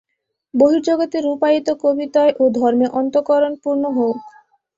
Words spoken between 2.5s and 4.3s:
ধর্মে অন্তঃকরণ পূর্ণ হউক।